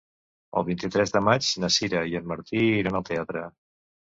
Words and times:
El 0.61 0.63
vint-i-tres 0.69 1.13
de 1.17 1.21
maig 1.27 1.49
na 1.65 1.71
Sira 1.77 2.03
i 2.13 2.17
en 2.21 2.27
Martí 2.33 2.65
iran 2.81 3.01
al 3.01 3.07
teatre. 3.11 3.45